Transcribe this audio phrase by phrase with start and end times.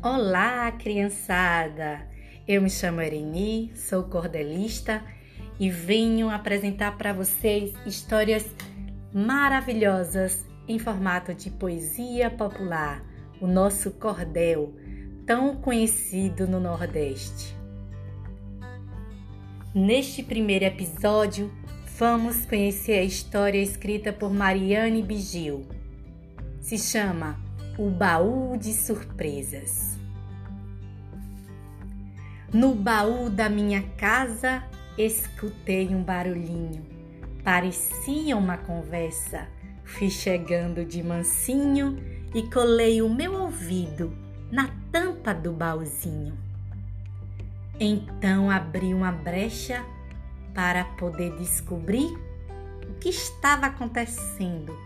[0.00, 2.06] Olá, criançada!
[2.46, 5.02] Eu me chamo Ereni, sou cordelista
[5.58, 8.46] e venho apresentar para vocês histórias
[9.12, 13.04] maravilhosas em formato de poesia popular,
[13.40, 14.72] o nosso cordel,
[15.26, 17.56] tão conhecido no Nordeste.
[19.74, 21.52] Neste primeiro episódio,
[21.98, 25.66] vamos conhecer a história escrita por Mariane Bigil.
[26.60, 27.47] Se chama
[27.78, 29.96] O Baú de Surpresas.
[32.52, 34.64] No baú da minha casa,
[34.98, 36.84] escutei um barulhinho.
[37.44, 39.46] Parecia uma conversa.
[39.84, 41.96] Fui chegando de mansinho
[42.34, 44.12] e colei o meu ouvido
[44.50, 46.36] na tampa do baúzinho.
[47.78, 49.86] Então abri uma brecha
[50.52, 52.12] para poder descobrir
[52.90, 54.76] o que estava acontecendo,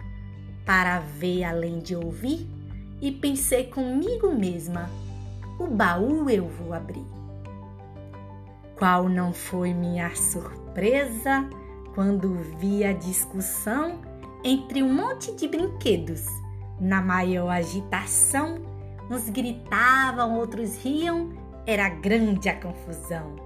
[0.66, 2.46] para ver além de ouvir,
[3.02, 4.88] e pensei comigo mesma:
[5.58, 7.04] o baú eu vou abrir.
[8.78, 11.48] Qual não foi minha surpresa
[11.94, 14.00] quando vi a discussão
[14.44, 16.26] entre um monte de brinquedos.
[16.80, 18.60] Na maior agitação,
[19.10, 21.30] uns gritavam, outros riam,
[21.66, 23.36] era grande a confusão.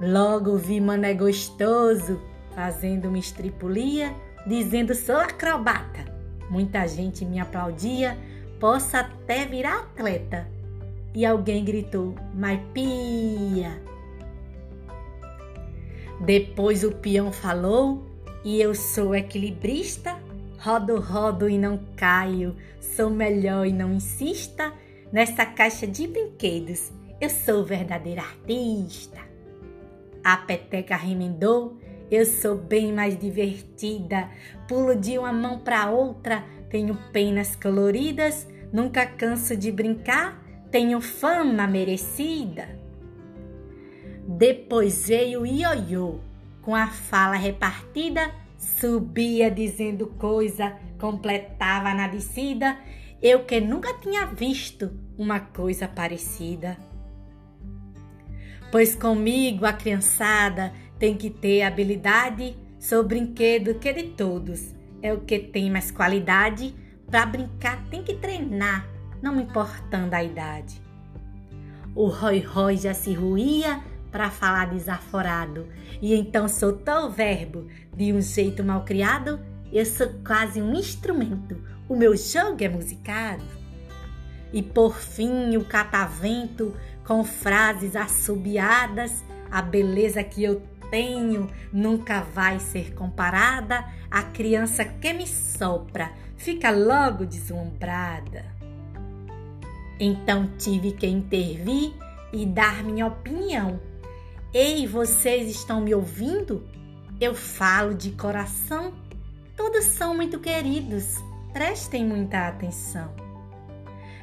[0.00, 2.20] Logo vi Mané Gostoso
[2.54, 4.14] fazendo uma estripulia,
[4.46, 6.04] dizendo sou acrobata.
[6.48, 8.16] Muita gente me aplaudia,
[8.58, 10.48] posso até virar atleta.
[11.14, 13.80] E alguém gritou, mas pia,
[16.20, 18.04] depois o peão falou
[18.44, 20.18] e eu sou equilibrista,
[20.58, 24.72] rodo, rodo e não caio, sou melhor e não insista
[25.12, 29.18] nessa caixa de brinquedos, eu sou verdadeira artista.
[30.24, 31.78] A peteca remendou,
[32.10, 34.28] eu sou bem mais divertida,
[34.66, 41.66] pulo de uma mão para outra, tenho penas coloridas, nunca canso de brincar, tenho fama
[41.66, 42.68] merecida.
[44.26, 46.20] Depois veio o ioiô,
[46.62, 52.76] com a fala repartida, subia dizendo coisa, completava na descida,
[53.22, 56.76] eu que nunca tinha visto uma coisa parecida.
[58.70, 64.74] Pois comigo a criançada tem que ter habilidade, sou brinquedo que de todos.
[65.00, 66.74] É o que tem mais qualidade,
[67.06, 68.88] para brincar tem que treinar,
[69.22, 70.80] não importando a idade.
[71.94, 75.68] O rói-rói já se ruía, para falar desaforado,
[76.00, 77.66] e então soltou o verbo.
[77.94, 79.40] De um jeito mal criado,
[79.72, 83.44] eu sou quase um instrumento, o meu jogo é musicado.
[84.52, 92.58] E por fim o catavento, com frases assobiadas, a beleza que eu tenho nunca vai
[92.58, 98.44] ser comparada à criança que me sopra, fica logo deslumbrada.
[100.00, 101.92] Então tive que intervir
[102.32, 103.80] e dar minha opinião
[104.52, 106.66] Ei, vocês estão me ouvindo?
[107.20, 108.94] Eu falo de coração.
[109.54, 111.16] Todos são muito queridos.
[111.52, 113.14] Prestem muita atenção.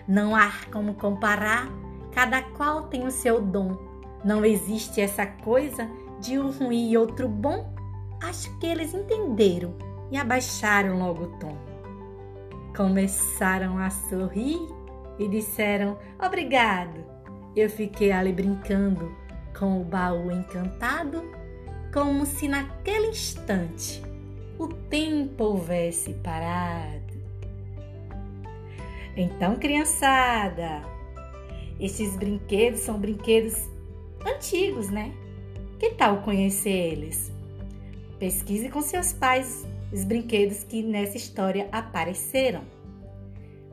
[0.07, 1.69] Não há como comparar,
[2.11, 3.77] cada qual tem o seu dom.
[4.23, 5.87] Não existe essa coisa
[6.19, 7.73] de um ruim e outro bom.
[8.21, 9.73] Acho que eles entenderam
[10.11, 11.57] e abaixaram logo o tom.
[12.75, 14.59] Começaram a sorrir
[15.17, 17.03] e disseram obrigado.
[17.55, 19.15] Eu fiquei ali brincando
[19.57, 21.23] com o baú encantado,
[21.93, 24.03] como se naquele instante
[24.59, 27.15] o tempo houvesse parado.
[29.15, 30.81] Então, criançada,
[31.79, 33.69] esses brinquedos são brinquedos
[34.25, 35.13] antigos, né?
[35.79, 37.31] Que tal conhecer eles?
[38.19, 42.63] Pesquise com seus pais os brinquedos que nessa história apareceram.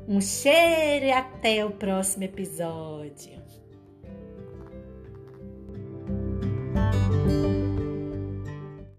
[0.06, 3.40] Um cheiro e até o próximo episódio.